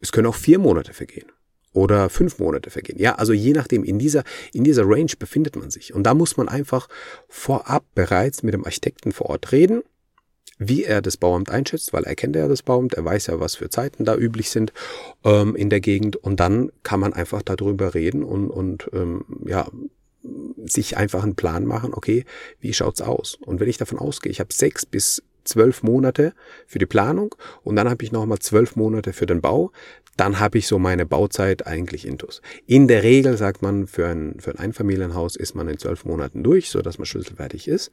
es 0.00 0.12
können 0.12 0.28
auch 0.28 0.36
vier 0.36 0.58
Monate 0.58 0.94
vergehen. 0.94 1.30
oder 1.72 2.08
fünf 2.08 2.38
Monate 2.38 2.70
vergehen. 2.70 2.98
Ja, 2.98 3.16
also 3.16 3.34
je 3.34 3.52
nachdem, 3.52 3.84
in 3.84 3.98
dieser, 3.98 4.24
in 4.54 4.64
dieser 4.64 4.84
Range 4.86 5.12
befindet 5.18 5.56
man 5.56 5.70
sich. 5.70 5.92
Und 5.92 6.04
da 6.04 6.14
muss 6.14 6.38
man 6.38 6.48
einfach 6.48 6.88
vorab 7.28 7.84
bereits 7.94 8.42
mit 8.42 8.54
dem 8.54 8.64
Architekten 8.64 9.12
vor 9.12 9.26
Ort 9.28 9.52
reden, 9.52 9.82
wie 10.58 10.84
er 10.84 11.02
das 11.02 11.16
Bauamt 11.16 11.50
einschätzt, 11.50 11.92
weil 11.92 12.04
er 12.04 12.14
kennt 12.14 12.36
ja 12.36 12.48
das 12.48 12.62
Bauamt, 12.62 12.94
er 12.94 13.04
weiß 13.04 13.26
ja, 13.26 13.40
was 13.40 13.56
für 13.56 13.68
Zeiten 13.68 14.04
da 14.04 14.16
üblich 14.16 14.50
sind 14.50 14.72
ähm, 15.24 15.54
in 15.54 15.70
der 15.70 15.80
Gegend. 15.80 16.16
Und 16.16 16.40
dann 16.40 16.70
kann 16.82 17.00
man 17.00 17.12
einfach 17.12 17.42
darüber 17.42 17.94
reden 17.94 18.22
und, 18.22 18.50
und 18.50 18.88
ähm, 18.92 19.24
ja, 19.46 19.68
sich 20.64 20.96
einfach 20.96 21.22
einen 21.22 21.36
Plan 21.36 21.64
machen, 21.64 21.94
okay, 21.94 22.24
wie 22.60 22.72
schaut's 22.72 23.00
aus? 23.00 23.36
Und 23.40 23.60
wenn 23.60 23.68
ich 23.68 23.78
davon 23.78 23.98
ausgehe, 23.98 24.32
ich 24.32 24.40
habe 24.40 24.52
sechs 24.52 24.84
bis 24.86 25.22
zwölf 25.44 25.82
Monate 25.82 26.32
für 26.66 26.78
die 26.78 26.86
Planung 26.86 27.34
und 27.62 27.76
dann 27.76 27.88
habe 27.88 28.04
ich 28.04 28.10
nochmal 28.10 28.40
zwölf 28.40 28.74
Monate 28.74 29.12
für 29.12 29.26
den 29.26 29.40
Bau, 29.40 29.70
dann 30.16 30.40
habe 30.40 30.58
ich 30.58 30.66
so 30.66 30.78
meine 30.78 31.06
Bauzeit 31.06 31.66
eigentlich 31.66 32.06
intus. 32.06 32.40
In 32.66 32.88
der 32.88 33.02
Regel 33.02 33.36
sagt 33.36 33.62
man, 33.62 33.86
für 33.86 34.06
ein, 34.06 34.40
für 34.40 34.50
ein 34.50 34.58
Einfamilienhaus 34.58 35.36
ist 35.36 35.54
man 35.54 35.68
in 35.68 35.78
zwölf 35.78 36.04
Monaten 36.04 36.42
durch, 36.42 36.70
so 36.70 36.82
dass 36.82 36.98
man 36.98 37.06
schlüsselfertig 37.06 37.68
ist. 37.68 37.92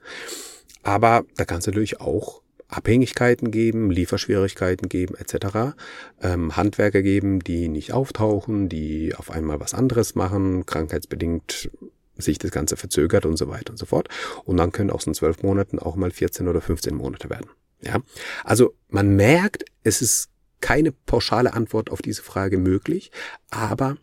Aber 0.82 1.26
da 1.36 1.46
kann 1.46 1.60
es 1.60 1.68
natürlich 1.68 2.00
auch 2.02 2.42
Abhängigkeiten 2.76 3.52
geben, 3.52 3.92
Lieferschwierigkeiten 3.92 4.90
geben, 4.90 5.16
etc. 5.16 5.76
Ähm, 6.22 6.56
Handwerker 6.56 7.02
geben, 7.02 7.40
die 7.40 7.70
nicht 7.70 7.94
auftauchen, 7.94 8.70
die 8.70 9.16
auf 9.16 9.32
einmal 9.32 9.60
was 9.60 9.74
anderes 9.74 10.16
machen, 10.16 10.66
krankheitsbedingt 10.66 11.70
sich 12.16 12.38
das 12.38 12.52
Ganze 12.52 12.78
verzögert 12.78 13.26
und 13.26 13.38
so 13.38 13.48
weiter 13.48 13.72
und 13.72 13.78
so 13.78 13.86
fort. 13.86 14.08
Und 14.46 14.58
dann 14.58 14.72
können 14.72 14.92
aus 14.92 15.06
den 15.06 15.14
zwölf 15.14 15.42
Monaten 15.44 15.80
auch 15.80 15.96
mal 15.96 16.12
14 16.12 16.48
oder 16.48 16.62
15 16.62 16.96
Monate 16.96 17.30
werden. 17.30 17.50
Ja, 17.82 18.00
also 18.44 18.74
man 18.90 19.16
merkt, 19.16 19.66
es 19.84 20.02
ist 20.02 20.30
keine 20.62 20.92
pauschale 20.92 21.54
Antwort 21.54 21.92
auf 21.92 22.02
diese 22.02 22.24
Frage 22.24 22.58
möglich, 22.58 23.12
aber 23.50 23.98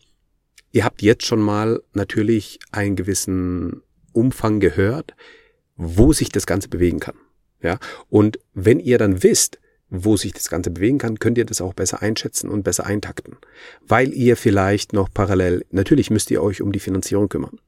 ihr 0.73 0.85
habt 0.85 1.01
jetzt 1.03 1.25
schon 1.25 1.41
mal 1.41 1.83
natürlich 1.95 2.59
einen 2.71 2.97
gewissen 2.97 3.83
Umfang 4.13 4.61
gehört, 4.61 5.15
wo 5.77 6.13
sich 6.13 6.29
das 6.29 6.47
Ganze 6.47 6.69
bewegen 6.69 7.01
kann. 7.01 7.17
Ja, 7.63 7.79
und 8.09 8.39
wenn 8.55 8.81
ihr 8.81 8.99
dann 8.99 9.23
wisst, 9.23 9.61
wo 9.91 10.17
sich 10.17 10.33
das 10.33 10.49
Ganze 10.49 10.71
bewegen 10.71 10.99
kann, 10.99 11.19
könnt 11.19 11.37
ihr 11.37 11.45
das 11.45 11.61
auch 11.61 11.75
besser 11.75 12.01
einschätzen 12.01 12.49
und 12.49 12.63
besser 12.63 12.87
eintakten. 12.87 13.37
Weil 13.87 14.15
ihr 14.15 14.37
vielleicht 14.37 14.93
noch 14.93 15.13
parallel, 15.13 15.67
natürlich 15.71 16.11
müsst 16.11 16.31
ihr 16.31 16.43
euch 16.43 16.63
um 16.63 16.71
die 16.71 16.79
Finanzierung 16.79 17.29
kümmern. 17.29 17.59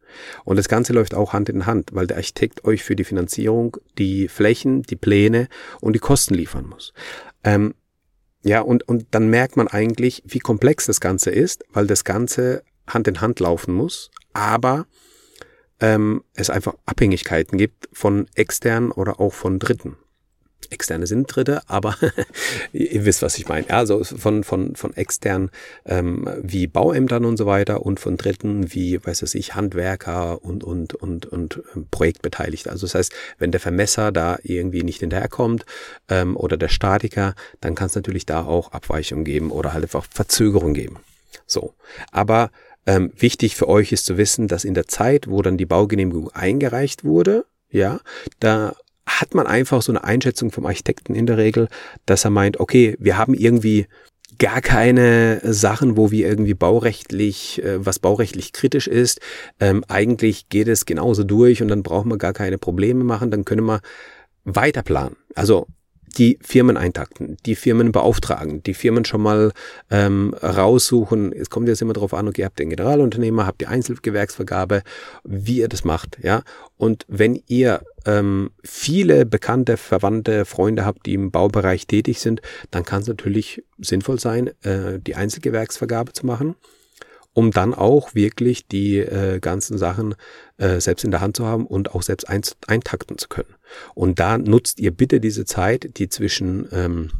Und 0.45 0.57
das 0.57 0.69
Ganze 0.69 0.93
läuft 0.93 1.15
auch 1.15 1.33
Hand 1.33 1.49
in 1.49 1.67
Hand, 1.67 1.91
weil 1.93 2.07
der 2.07 2.17
Architekt 2.17 2.65
euch 2.65 2.85
für 2.85 2.95
die 2.95 3.05
Finanzierung 3.05 3.77
die 3.99 4.29
Flächen, 4.29 4.83
die 4.83 4.97
Pläne 4.97 5.49
und 5.81 5.95
die 5.95 5.99
Kosten 5.99 6.35
liefern 6.35 6.67
muss. 6.67 6.93
Ähm, 7.43 7.75
ja, 8.45 8.61
und, 8.61 8.89
und 8.89 9.07
dann 9.11 9.29
merkt 9.29 9.57
man 9.57 9.69
eigentlich, 9.69 10.23
wie 10.25 10.41
komplex 10.41 10.87
das 10.87 11.01
Ganze 11.01 11.31
ist, 11.31 11.65
weil 11.73 11.87
das 11.87 12.05
Ganze 12.05 12.63
Hand 12.87 13.09
in 13.09 13.21
Hand 13.21 13.41
laufen 13.41 13.75
muss, 13.75 14.11
aber 14.33 14.87
ähm, 15.83 16.25
es 16.35 16.49
einfach 16.49 16.75
Abhängigkeiten 16.87 17.59
gibt 17.59 17.89
von 17.93 18.27
externen 18.35 18.91
oder 18.91 19.21
auch 19.21 19.35
von 19.35 19.59
Dritten 19.59 19.97
externe 20.71 21.07
sind 21.07 21.27
Dritte, 21.27 21.61
aber 21.69 21.97
ihr 22.73 23.05
wisst, 23.05 23.23
was 23.23 23.39
ich 23.39 23.49
meine. 23.49 23.69
Also 23.71 24.03
von, 24.05 24.43
von, 24.43 24.75
von 24.75 24.95
externen 24.95 25.51
ähm, 25.85 26.29
wie 26.43 26.67
Bauämtern 26.67 27.25
und 27.25 27.37
so 27.37 27.47
weiter 27.47 27.85
und 27.85 28.01
von 28.01 28.17
Dritten 28.17 28.73
wie, 28.73 29.05
weiß 29.05 29.23
es 29.23 29.35
ich, 29.35 29.55
Handwerker 29.55 30.43
und, 30.43 30.65
und, 30.65 30.95
und, 30.95 31.27
und 31.27 31.63
ähm, 31.77 31.87
Projektbeteiligte. 31.91 32.71
Also 32.71 32.87
das 32.87 32.95
heißt, 32.95 33.13
wenn 33.39 33.53
der 33.53 33.61
Vermesser 33.61 34.13
da 34.13 34.39
irgendwie 34.43 34.83
nicht 34.83 35.01
hinterherkommt 35.01 35.67
ähm, 36.09 36.37
oder 36.37 36.57
der 36.57 36.69
Statiker, 36.69 37.35
dann 37.61 37.75
kann 37.75 37.87
es 37.87 37.95
natürlich 37.95 38.27
da 38.27 38.45
auch 38.45 38.73
Abweichungen 38.73 39.25
geben 39.25 39.51
oder 39.51 39.73
halt 39.75 39.85
einfach 39.85 40.07
Verzögerung 40.11 40.75
geben. 40.75 40.99
So. 41.47 41.75
Aber 42.11 42.51
ähm, 42.87 43.13
wichtig 43.17 43.57
für 43.57 43.69
euch 43.69 43.93
ist 43.93 44.07
zu 44.07 44.17
wissen, 44.17 44.49
dass 44.49 44.65
in 44.65 44.75
der 44.75 44.87
Zeit, 44.87 45.29
wo 45.29 45.43
dann 45.43 45.57
die 45.57 45.67
Baugenehmigung 45.67 46.31
eingereicht 46.31 47.05
wurde, 47.05 47.45
ja, 47.71 48.01
da 48.41 48.75
hat 49.07 49.35
man 49.35 49.47
einfach 49.47 49.83
so 49.83 49.93
eine 49.93 50.05
Einschätzung 50.05 50.51
vom 50.51 50.67
Architekten 50.67 51.15
in 51.15 51.27
der 51.27 51.39
Regel, 51.39 51.69
dass 52.07 52.25
er 52.25 52.31
meint, 52.31 52.61
okay, 52.61 52.97
wir 52.99 53.19
haben 53.19 53.35
irgendwie 53.35 53.87
gar 54.39 54.61
keine 54.61 55.41
Sachen, 55.45 55.97
wo 55.97 56.11
wir 56.11 56.27
irgendwie 56.27 56.55
baurechtlich, 56.55 57.63
äh, 57.63 57.85
was 57.85 57.99
baurechtlich 57.99 58.53
kritisch 58.53 58.89
ist. 58.89 59.21
Ähm, 59.61 59.85
eigentlich 59.89 60.49
geht 60.49 60.69
es 60.69 60.87
genauso 60.87 61.25
durch 61.25 61.63
und 61.63 61.69
dann 61.69 61.83
brauchen 61.83 62.11
wir 62.11 62.19
gar 62.19 62.33
keine 62.33 62.59
Probleme 62.59 63.05
machen, 63.05 63.31
dann 63.31 63.45
können 63.45 63.67
wir 63.67 63.81
weiter 64.45 64.83
planen. 64.83 65.17
Also 65.35 65.67
die 66.19 66.39
Firmen 66.43 66.77
eintakten, 66.77 67.37
die 67.47 67.55
Firmen 67.55 67.93
beauftragen, 67.93 68.63
die 68.63 68.75
Firmen 68.75 69.05
schon 69.05 69.23
mal 69.23 69.53
ähm, 69.91 70.35
raussuchen. 70.43 71.33
Es 71.33 71.51
kommt 71.51 71.69
jetzt 71.69 71.83
immer 71.83 71.93
darauf 71.93 72.15
an, 72.15 72.29
okay, 72.29 72.45
habt 72.45 72.61
ihr 72.61 72.65
einen 72.65 72.77
Generalunternehmer, 72.77 73.47
habt 73.47 73.63
ihr 73.63 73.69
Einzelgewerksvergabe, 73.69 74.83
wie 75.25 75.59
ihr 75.59 75.69
das 75.69 75.85
macht, 75.85 76.19
ja. 76.23 76.43
Und 76.77 77.05
wenn 77.09 77.43
ihr 77.47 77.83
ähm, 78.07 78.51
viele 78.65 79.25
bekannte, 79.25 79.77
verwandte 79.77 80.45
Freunde 80.45 80.85
habt, 80.85 81.07
die 81.07 81.15
im 81.15 81.31
Baubereich 81.31 81.87
tätig 81.87 82.21
sind, 82.21 82.43
dann 82.71 82.85
kann 82.85 83.03
es 83.03 83.09
natürlich 83.09 83.63
sinnvoll 83.79 84.19
sein, 84.19 84.51
äh, 84.63 84.99
die 84.99 85.15
Einzelgewerksvergabe 85.15 86.13
zu 86.13 86.27
machen 86.27 86.57
um 87.35 87.51
dann 87.51 87.75
auch 87.75 88.15
wirklich 88.15 88.67
die 88.67 88.99
äh, 88.99 89.41
ganzen 89.41 89.79
Sachen 89.79 90.15
äh, 90.59 90.81
selbst 90.81 91.05
in 91.05 91.11
der 91.11 91.21
Hand 91.21 91.37
zu 91.37 91.47
haben 91.47 91.67
und 91.67 91.95
auch 91.95 92.03
selbst 92.03 92.29
ein, 92.29 92.43
eintakten 92.67 93.19
zu 93.19 93.29
können. 93.29 93.55
Und 93.95 94.19
da 94.19 94.39
nutzt 94.39 94.81
ihr 94.81 94.91
bitte 94.91 95.21
diese 95.21 95.45
Zeit, 95.45 95.99
die 95.99 96.09
zwischen 96.09 96.69
ähm, 96.73 97.11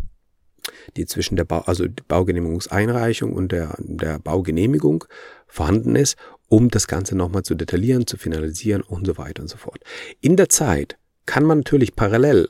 die 0.97 1.07
zwischen 1.07 1.37
der 1.37 1.45
Bau, 1.45 1.61
also 1.61 1.87
die 1.87 2.03
Baugenehmigungseinreichung 2.07 3.33
und 3.33 3.53
der, 3.53 3.75
der 3.79 4.19
Baugenehmigung 4.19 5.05
vorhanden 5.47 5.97
ist, 5.97 6.17
um 6.49 6.69
das 6.69 6.87
Ganze 6.87 7.17
nochmal 7.17 7.43
zu 7.43 7.55
detaillieren, 7.55 8.07
zu 8.07 8.17
finalisieren 8.17 8.83
und 8.83 9.07
so 9.07 9.19
weiter 9.19 9.43
und 9.43 9.49
so 9.49 9.57
fort. 9.57 9.81
In 10.21 10.37
der 10.37 10.49
Zeit 10.49 10.99
kann 11.27 11.45
man 11.45 11.59
natürlich 11.59 11.97
parallel 11.97 12.49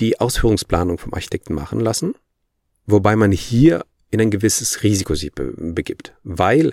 die 0.00 0.20
Ausführungsplanung 0.20 0.98
vom 0.98 1.14
Architekten 1.14 1.54
machen 1.54 1.80
lassen, 1.80 2.14
wobei 2.86 3.16
man 3.16 3.32
hier 3.32 3.84
in 4.12 4.20
ein 4.20 4.30
gewisses 4.30 4.84
Risiko 4.84 5.14
sich 5.14 5.32
be 5.32 5.52
begibt. 5.56 6.14
Weil, 6.22 6.72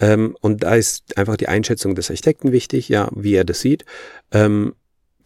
ähm, 0.00 0.36
und 0.40 0.62
da 0.62 0.76
ist 0.76 1.18
einfach 1.18 1.36
die 1.36 1.48
Einschätzung 1.48 1.94
des 1.94 2.08
Architekten 2.08 2.52
wichtig, 2.52 2.88
ja, 2.88 3.10
wie 3.14 3.34
er 3.34 3.44
das 3.44 3.60
sieht. 3.60 3.84
Ähm, 4.30 4.72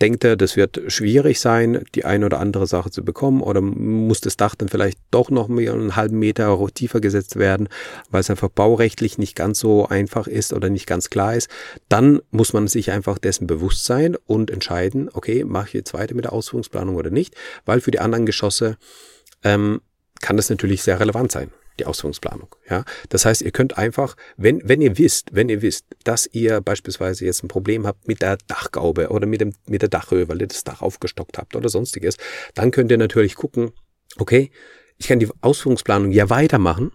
denkt 0.00 0.24
er, 0.24 0.36
das 0.36 0.56
wird 0.56 0.80
schwierig 0.86 1.38
sein, 1.38 1.84
die 1.94 2.06
eine 2.06 2.26
oder 2.26 2.40
andere 2.40 2.66
Sache 2.66 2.90
zu 2.90 3.04
bekommen 3.04 3.42
oder 3.42 3.60
muss 3.60 4.22
das 4.22 4.38
Dach 4.38 4.54
dann 4.54 4.70
vielleicht 4.70 4.98
doch 5.10 5.28
noch 5.30 5.48
mehr 5.48 5.74
einen 5.74 5.96
halben 5.96 6.18
Meter 6.18 6.58
tiefer 6.74 7.00
gesetzt 7.00 7.36
werden, 7.36 7.68
weil 8.10 8.20
es 8.20 8.30
einfach 8.30 8.48
baurechtlich 8.48 9.18
nicht 9.18 9.36
ganz 9.36 9.58
so 9.58 9.86
einfach 9.86 10.26
ist 10.26 10.54
oder 10.54 10.70
nicht 10.70 10.86
ganz 10.86 11.10
klar 11.10 11.34
ist, 11.34 11.50
dann 11.90 12.20
muss 12.30 12.54
man 12.54 12.66
sich 12.66 12.90
einfach 12.90 13.18
dessen 13.18 13.46
bewusst 13.46 13.84
sein 13.84 14.16
und 14.26 14.50
entscheiden, 14.50 15.10
okay, 15.12 15.44
mache 15.44 15.68
ich 15.68 15.74
jetzt 15.74 15.92
weiter 15.92 16.14
mit 16.14 16.24
der 16.24 16.32
Ausführungsplanung 16.32 16.96
oder 16.96 17.10
nicht, 17.10 17.34
weil 17.66 17.82
für 17.82 17.90
die 17.90 18.00
anderen 18.00 18.24
Geschosse 18.24 18.78
ähm, 19.44 19.82
kann 20.20 20.36
das 20.36 20.50
natürlich 20.50 20.82
sehr 20.82 21.00
relevant 21.00 21.32
sein, 21.32 21.50
die 21.78 21.86
Ausführungsplanung. 21.86 22.54
Ja, 22.68 22.84
das 23.08 23.24
heißt, 23.24 23.42
ihr 23.42 23.50
könnt 23.50 23.78
einfach, 23.78 24.16
wenn, 24.36 24.60
wenn 24.64 24.80
ihr 24.80 24.98
wisst, 24.98 25.34
wenn 25.34 25.48
ihr 25.48 25.62
wisst, 25.62 25.86
dass 26.04 26.28
ihr 26.32 26.60
beispielsweise 26.60 27.24
jetzt 27.24 27.42
ein 27.42 27.48
Problem 27.48 27.86
habt 27.86 28.06
mit 28.06 28.22
der 28.22 28.38
Dachgaube 28.46 29.08
oder 29.08 29.26
mit 29.26 29.40
dem, 29.40 29.54
mit 29.66 29.82
der 29.82 29.88
Dachhöhe, 29.88 30.28
weil 30.28 30.40
ihr 30.40 30.48
das 30.48 30.64
Dach 30.64 30.82
aufgestockt 30.82 31.38
habt 31.38 31.56
oder 31.56 31.68
sonstiges, 31.68 32.16
dann 32.54 32.70
könnt 32.70 32.90
ihr 32.90 32.98
natürlich 32.98 33.34
gucken, 33.34 33.72
okay, 34.18 34.50
ich 34.98 35.08
kann 35.08 35.18
die 35.18 35.28
Ausführungsplanung 35.40 36.12
ja 36.12 36.28
weitermachen, 36.28 36.92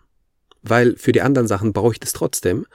weil 0.69 0.95
für 0.97 1.11
die 1.11 1.21
anderen 1.21 1.47
Sachen 1.47 1.73
brauche 1.73 1.93
ich 1.93 1.99
das 1.99 2.13
trotzdem. 2.13 2.65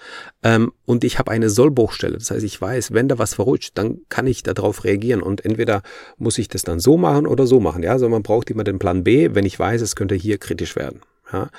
Ähm, 0.43 0.73
und 0.87 1.05
ich 1.05 1.19
habe 1.19 1.31
eine 1.31 1.51
Sollbruchstelle. 1.51 2.19
Das 2.19 2.31
heißt, 2.31 2.45
ich 2.45 2.61
weiß, 2.61 2.93
wenn 2.93 3.09
da 3.09 3.19
was 3.19 3.35
verrutscht, 3.35 3.73
dann 3.77 3.99
kann 4.09 4.27
ich 4.27 4.43
darauf 4.43 4.85
reagieren. 4.85 5.23
Und 5.23 5.45
entweder 5.45 5.83
muss 6.17 6.39
ich 6.39 6.49
das 6.49 6.63
dann 6.63 6.81
so 6.81 6.97
machen 6.97 7.27
oder 7.27 7.47
so 7.47 7.61
machen. 7.61 7.83
Ja, 7.83 7.93
also 7.93 8.09
man 8.09 8.23
braucht 8.23 8.51
immer 8.51 8.65
den 8.65 8.79
Plan 8.79 9.05
B, 9.05 9.35
wenn 9.35 9.47
ich 9.47 9.59
weiß, 9.59 9.81
es 9.83 9.97
könnte 9.97 10.15
hier 10.15 10.39
kritisch 10.39 10.77
werden. 10.77 11.01
Ja, 11.33 11.51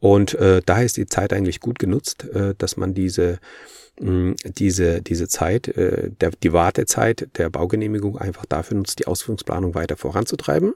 und 0.00 0.34
äh, 0.34 0.60
da 0.64 0.82
ist 0.82 0.96
die 0.96 1.06
Zeit 1.06 1.32
eigentlich 1.32 1.60
gut 1.60 1.78
genutzt, 1.78 2.24
äh, 2.24 2.54
dass 2.58 2.76
man 2.76 2.94
diese 2.94 3.38
mh, 4.00 4.34
diese, 4.44 5.02
diese 5.02 5.28
Zeit, 5.28 5.68
äh, 5.68 6.10
der, 6.20 6.30
die 6.42 6.52
Wartezeit 6.52 7.28
der 7.36 7.50
Baugenehmigung 7.50 8.18
einfach 8.18 8.46
dafür 8.46 8.76
nutzt, 8.78 8.98
die 8.98 9.06
Ausführungsplanung 9.06 9.74
weiter 9.74 9.96
voranzutreiben. 9.96 10.74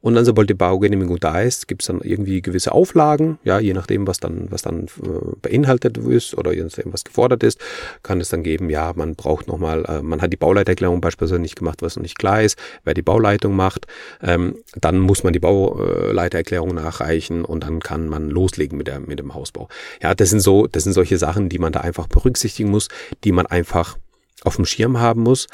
Und 0.00 0.14
dann, 0.14 0.24
sobald 0.24 0.48
die 0.48 0.54
Baugenehmigung 0.54 1.18
da 1.18 1.40
ist, 1.40 1.68
gibt 1.68 1.82
es 1.82 1.88
dann 1.88 2.00
irgendwie 2.00 2.40
gewisse 2.40 2.72
Auflagen, 2.72 3.38
ja, 3.44 3.58
je 3.58 3.74
nachdem, 3.74 4.06
was 4.06 4.18
dann, 4.18 4.50
was 4.50 4.62
dann 4.62 4.84
äh, 4.84 5.36
beinhaltet 5.42 5.98
ist 5.98 6.36
oder 6.36 6.52
je 6.52 6.62
nachdem, 6.62 6.92
was 6.92 7.04
gefordert 7.04 7.42
ist, 7.42 7.60
kann 8.02 8.20
es 8.20 8.30
dann 8.30 8.42
geben, 8.42 8.70
ja, 8.70 8.92
man 8.96 9.14
braucht 9.14 9.46
nochmal, 9.46 9.84
äh, 9.86 10.00
man 10.02 10.22
hat 10.22 10.32
die 10.32 10.38
Bauleiterklärung 10.38 11.00
beispielsweise 11.00 11.40
nicht 11.40 11.56
gemacht, 11.56 11.82
was 11.82 11.96
noch 11.96 12.02
nicht 12.02 12.18
klar 12.18 12.42
ist, 12.42 12.58
wer 12.84 12.94
die 12.94 13.02
Bauleitung 13.02 13.54
macht, 13.54 13.86
ähm, 14.22 14.56
dann 14.74 14.98
muss 14.98 15.22
man 15.22 15.34
die 15.34 15.38
Bauleitererklärung 15.38 16.74
nachreichen 16.74 17.44
und 17.44 17.64
dann 17.64 17.80
kann 17.80 18.08
man 18.08 18.30
loslegen 18.30 18.78
mit, 18.78 18.86
der, 18.86 19.00
mit 19.00 19.18
dem 19.18 19.34
Hausbau. 19.34 19.68
Ja, 20.02 20.14
das 20.14 20.30
sind 20.30 20.40
so, 20.40 20.66
das 20.66 20.84
sind 20.84 20.94
solche 20.94 21.18
Sachen, 21.18 21.50
die 21.50 21.58
man 21.58 21.72
da 21.72 21.80
einfach 21.80 22.06
berücksichtigen 22.06 22.70
muss, 22.70 22.88
die 23.24 23.32
man 23.32 23.46
einfach 23.46 23.98
auf 24.44 24.56
dem 24.56 24.64
Schirm 24.64 24.98
haben 24.98 25.22
muss. 25.22 25.46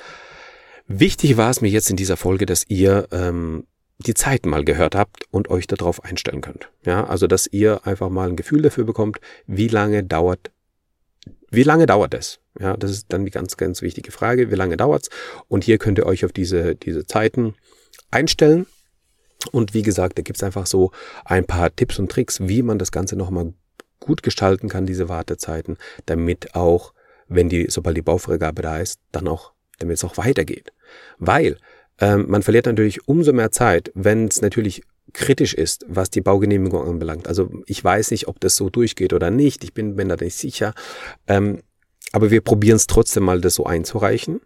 Wichtig 0.86 1.36
war 1.36 1.50
es 1.50 1.60
mir 1.60 1.68
jetzt 1.68 1.90
in 1.90 1.96
dieser 1.96 2.16
Folge, 2.16 2.46
dass 2.46 2.64
ihr 2.68 3.08
ähm, 3.10 3.64
die 3.98 4.14
Zeiten 4.14 4.50
mal 4.50 4.64
gehört 4.64 4.94
habt 4.94 5.24
und 5.30 5.48
euch 5.48 5.66
darauf 5.66 6.04
einstellen 6.04 6.40
könnt. 6.40 6.70
Ja, 6.84 7.04
also 7.06 7.26
dass 7.26 7.46
ihr 7.46 7.86
einfach 7.86 8.10
mal 8.10 8.28
ein 8.28 8.36
Gefühl 8.36 8.62
dafür 8.62 8.84
bekommt, 8.84 9.20
wie 9.46 9.68
lange 9.68 10.04
dauert, 10.04 10.50
wie 11.50 11.62
lange 11.62 11.86
dauert 11.86 12.14
es? 12.14 12.40
Ja, 12.58 12.76
das 12.76 12.90
ist 12.90 13.06
dann 13.08 13.24
die 13.24 13.30
ganz, 13.30 13.56
ganz 13.56 13.82
wichtige 13.82 14.12
Frage. 14.12 14.50
Wie 14.50 14.54
lange 14.54 14.76
dauert's? 14.76 15.10
Und 15.48 15.64
hier 15.64 15.78
könnt 15.78 15.98
ihr 15.98 16.06
euch 16.06 16.24
auf 16.24 16.32
diese, 16.32 16.74
diese 16.74 17.06
Zeiten 17.06 17.54
einstellen. 18.10 18.66
Und 19.52 19.74
wie 19.74 19.82
gesagt, 19.82 20.18
da 20.18 20.22
gibt's 20.22 20.42
einfach 20.42 20.66
so 20.66 20.90
ein 21.24 21.46
paar 21.46 21.74
Tipps 21.74 21.98
und 21.98 22.10
Tricks, 22.10 22.40
wie 22.40 22.62
man 22.62 22.78
das 22.78 22.92
Ganze 22.92 23.16
nochmal 23.16 23.52
gut 24.00 24.22
gestalten 24.22 24.68
kann, 24.68 24.86
diese 24.86 25.08
Wartezeiten, 25.08 25.76
damit 26.06 26.54
auch, 26.54 26.92
wenn 27.28 27.48
die, 27.48 27.66
sobald 27.68 27.96
die 27.96 28.02
Baufreigabe 28.02 28.62
da 28.62 28.78
ist, 28.78 29.00
dann 29.12 29.28
auch, 29.28 29.52
damit 29.78 29.96
es 29.96 30.04
auch 30.04 30.16
weitergeht. 30.16 30.72
Weil 31.18 31.58
ähm, 32.00 32.26
man 32.28 32.42
verliert 32.42 32.66
natürlich 32.66 33.08
umso 33.08 33.32
mehr 33.32 33.50
Zeit, 33.50 33.90
wenn 33.94 34.26
es 34.26 34.42
natürlich 34.42 34.82
kritisch 35.12 35.54
ist, 35.54 35.84
was 35.88 36.10
die 36.10 36.20
Baugenehmigung 36.20 36.86
anbelangt. 36.86 37.28
Also 37.28 37.50
ich 37.66 37.82
weiß 37.82 38.10
nicht, 38.10 38.28
ob 38.28 38.40
das 38.40 38.56
so 38.56 38.68
durchgeht 38.68 39.12
oder 39.12 39.30
nicht. 39.30 39.64
Ich 39.64 39.72
bin 39.72 39.94
mir 39.94 40.06
da 40.06 40.16
nicht 40.22 40.36
sicher. 40.36 40.74
Ähm, 41.26 41.60
aber 42.12 42.30
wir 42.30 42.40
probieren 42.40 42.76
es 42.76 42.86
trotzdem 42.86 43.24
mal, 43.24 43.40
das 43.40 43.54
so 43.54 43.64
einzureichen. 43.64 44.40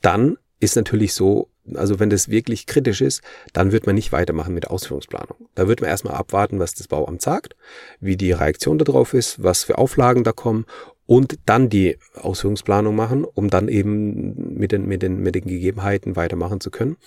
Dann 0.00 0.38
ist 0.58 0.76
natürlich 0.76 1.14
so, 1.14 1.48
also 1.74 1.98
wenn 1.98 2.10
das 2.10 2.28
wirklich 2.28 2.66
kritisch 2.66 3.00
ist, 3.00 3.22
dann 3.52 3.72
wird 3.72 3.86
man 3.86 3.94
nicht 3.94 4.12
weitermachen 4.12 4.54
mit 4.54 4.68
Ausführungsplanung. 4.68 5.48
Da 5.54 5.68
wird 5.68 5.80
man 5.80 5.90
erstmal 5.90 6.14
abwarten, 6.14 6.58
was 6.58 6.74
das 6.74 6.88
Bauamt 6.88 7.22
sagt, 7.22 7.56
wie 8.00 8.16
die 8.16 8.32
Reaktion 8.32 8.78
darauf 8.78 9.14
ist, 9.14 9.42
was 9.42 9.64
für 9.64 9.78
Auflagen 9.78 10.24
da 10.24 10.32
kommen 10.32 10.66
und 11.10 11.40
dann 11.44 11.68
die 11.68 11.98
Ausführungsplanung 12.14 12.94
machen, 12.94 13.24
um 13.24 13.50
dann 13.50 13.66
eben 13.66 14.54
mit 14.56 14.70
den, 14.70 14.86
mit 14.86 15.02
den, 15.02 15.16
mit 15.16 15.34
den 15.34 15.42
Gegebenheiten 15.42 16.14
weitermachen 16.14 16.60
zu 16.60 16.70
können, 16.70 16.98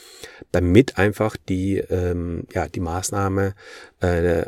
damit 0.51 0.97
einfach 0.97 1.37
die, 1.37 1.77
ähm, 1.77 2.45
ja, 2.51 2.67
die 2.67 2.81
Maßnahme 2.81 3.55
äh, 4.01 4.43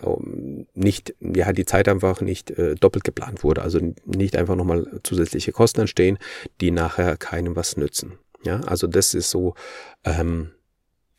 nicht, 0.73 1.15
ja, 1.21 1.53
die 1.53 1.63
Zeit 1.63 1.87
einfach 1.87 2.19
nicht 2.19 2.51
äh, 2.51 2.75
doppelt 2.75 3.05
geplant 3.05 3.45
wurde, 3.45 3.61
also 3.61 3.79
nicht 4.03 4.35
einfach 4.35 4.57
nochmal 4.57 4.99
zusätzliche 5.03 5.53
Kosten 5.53 5.79
entstehen, 5.79 6.17
die 6.59 6.71
nachher 6.71 7.15
keinem 7.15 7.55
was 7.55 7.77
nützen. 7.77 8.19
Ja, 8.43 8.59
also 8.59 8.87
das 8.87 9.13
ist 9.13 9.29
so, 9.29 9.55
ähm, 10.03 10.51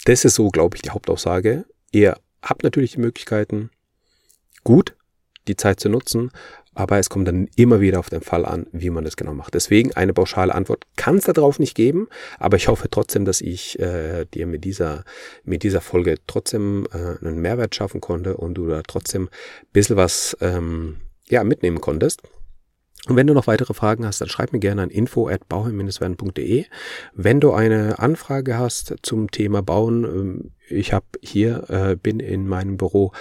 das 0.05 0.26
ist 0.26 0.35
so, 0.35 0.50
glaube 0.50 0.76
ich, 0.76 0.83
die 0.83 0.90
Hauptaussage. 0.90 1.64
Ihr 1.90 2.19
habt 2.43 2.64
natürlich 2.64 2.93
die 2.93 3.00
Möglichkeiten, 3.00 3.71
gut 4.62 4.95
die 5.48 5.56
Zeit 5.56 5.80
zu 5.80 5.88
nutzen, 5.88 6.30
aber 6.74 6.98
es 6.98 7.08
kommt 7.08 7.26
dann 7.26 7.48
immer 7.56 7.80
wieder 7.80 7.98
auf 7.98 8.10
den 8.10 8.20
Fall 8.20 8.44
an, 8.44 8.66
wie 8.70 8.90
man 8.90 9.02
das 9.02 9.16
genau 9.16 9.32
macht. 9.32 9.54
Deswegen 9.54 9.94
eine 9.94 10.12
pauschale 10.12 10.54
Antwort 10.54 10.84
kann 10.96 11.16
es 11.16 11.24
darauf 11.24 11.58
nicht 11.58 11.74
geben, 11.74 12.08
aber 12.38 12.58
ich 12.58 12.68
hoffe 12.68 12.88
trotzdem, 12.90 13.24
dass 13.24 13.40
ich 13.40 13.78
äh, 13.78 14.26
dir 14.26 14.46
mit 14.46 14.64
dieser, 14.64 15.04
mit 15.42 15.62
dieser 15.62 15.80
Folge 15.80 16.16
trotzdem 16.26 16.86
äh, 16.92 17.24
einen 17.24 17.40
Mehrwert 17.40 17.74
schaffen 17.74 18.02
konnte 18.02 18.36
und 18.36 18.54
du 18.54 18.66
da 18.66 18.82
trotzdem 18.86 19.24
ein 19.24 19.72
bisschen 19.72 19.96
was 19.96 20.36
ähm, 20.42 20.96
ja, 21.28 21.44
mitnehmen 21.44 21.80
konntest. 21.80 22.22
Und 23.08 23.14
wenn 23.14 23.26
du 23.26 23.34
noch 23.34 23.46
weitere 23.46 23.72
Fragen 23.72 24.04
hast, 24.04 24.20
dann 24.20 24.28
schreib 24.28 24.52
mir 24.52 24.58
gerne 24.58 24.82
an 24.82 24.90
info 24.90 25.28
at 25.28 25.48
bauheim-werden.de. 25.48 26.64
Wenn 27.14 27.40
du 27.40 27.52
eine 27.52 28.00
Anfrage 28.00 28.58
hast 28.58 28.96
zum 29.02 29.30
Thema 29.30 29.62
Bauen, 29.62 30.04
ähm, 30.04 30.50
ich 30.68 30.92
habe 30.92 31.06
hier, 31.23 31.68
äh, 31.70 31.96
bin 31.96 32.20
in 32.20 32.46
meinem 32.46 32.76
Büro 32.76 33.12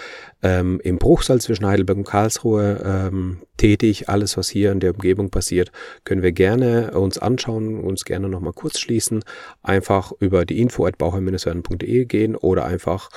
ähm, 0.42 0.80
im 0.84 0.98
Bruchsal 0.98 1.42
zwischen 1.42 1.66
Heidelberg 1.66 1.98
und 1.98 2.08
Karlsruhe 2.08 2.82
ähm, 2.84 3.42
tätig. 3.58 4.10
Alles, 4.10 4.38
was 4.38 4.50
hier 4.50 4.72
in 4.72 4.80
der 4.80 4.94
Umgebung 4.94 5.30
passiert, 5.30 5.72
können 6.04 6.22
wir 6.22 6.32
gerne 6.32 6.92
uns 6.92 7.18
anschauen, 7.18 7.80
uns 7.80 8.06
gerne 8.06 8.30
nochmal 8.30 8.54
kurz 8.54 8.80
schließen. 8.80 9.24
Einfach 9.62 10.12
über 10.20 10.46
die 10.46 10.60
info 10.60 10.86
at 10.86 10.96
gehen 10.98 12.36
oder 12.36 12.66
einfach 12.66 13.10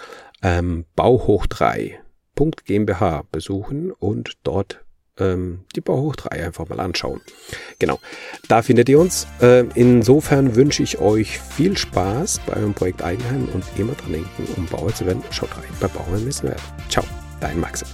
ähm, 0.43 0.85
bauhoch 0.95 1.47
3 1.47 2.01
GmbH 2.65 3.25
besuchen 3.33 3.91
und 3.91 4.35
dort 4.45 4.85
ähm, 5.19 5.61
die 5.75 5.81
Bauhoch 5.81 6.17
3 6.17 6.47
einfach 6.47 6.69
mal 6.69 6.81
anschauen. 6.81 7.21
Genau, 7.79 7.99
da 8.49 8.63
findet 8.63 8.89
ihr 8.89 8.99
uns. 8.99 9.27
Ähm, 9.41 9.71
insofern 9.75 10.55
wünsche 10.55 10.83
ich 10.83 10.99
euch 10.99 11.39
viel 11.39 11.77
Spaß 11.77 12.41
bei 12.47 12.57
eurem 12.57 12.75
Projekt 12.75 13.03
Eigenheim 13.03 13.49
und 13.53 13.65
immer 13.77 13.93
dran 13.93 14.13
denken, 14.13 14.49
um 14.57 14.67
Bauer 14.67 14.95
zu 14.95 15.07
werden, 15.07 15.23
schaut 15.31 15.57
rein 15.57 15.65
bei 15.81 15.89
Bauern 15.89 16.25
müssen 16.25 16.49
werden. 16.49 16.63
Ciao, 16.89 17.05
dein 17.41 17.61
Max. 17.61 17.85